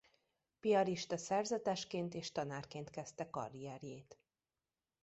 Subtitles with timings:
[0.59, 4.19] Piarista szerzetesként és tanárként kezdte karrierjét.